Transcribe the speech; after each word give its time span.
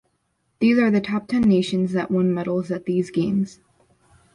These 0.59 0.79
are 0.79 0.89
the 0.89 0.99
top 0.99 1.27
ten 1.27 1.43
nations 1.43 1.93
that 1.93 2.09
won 2.09 2.33
medals 2.33 2.71
at 2.71 2.85
these 2.87 3.11
Games. 3.11 3.59